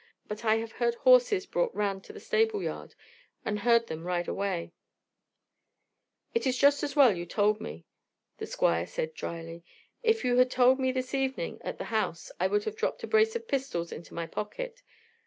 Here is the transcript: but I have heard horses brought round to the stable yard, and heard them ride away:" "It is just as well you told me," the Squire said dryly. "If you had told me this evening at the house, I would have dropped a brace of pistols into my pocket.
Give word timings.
but 0.27 0.43
I 0.43 0.55
have 0.55 0.71
heard 0.71 0.95
horses 0.95 1.45
brought 1.45 1.75
round 1.75 2.03
to 2.05 2.11
the 2.13 2.19
stable 2.19 2.63
yard, 2.63 2.95
and 3.45 3.59
heard 3.59 3.85
them 3.85 4.03
ride 4.03 4.27
away:" 4.27 4.73
"It 6.33 6.47
is 6.47 6.57
just 6.57 6.81
as 6.81 6.95
well 6.95 7.15
you 7.15 7.27
told 7.27 7.61
me," 7.61 7.85
the 8.39 8.47
Squire 8.47 8.87
said 8.87 9.13
dryly. 9.13 9.63
"If 10.01 10.25
you 10.25 10.37
had 10.37 10.49
told 10.49 10.79
me 10.79 10.91
this 10.91 11.13
evening 11.13 11.59
at 11.61 11.77
the 11.77 11.83
house, 11.93 12.31
I 12.39 12.47
would 12.47 12.63
have 12.63 12.75
dropped 12.77 13.03
a 13.03 13.07
brace 13.07 13.35
of 13.35 13.47
pistols 13.47 13.91
into 13.91 14.15
my 14.15 14.25
pocket. 14.25 14.81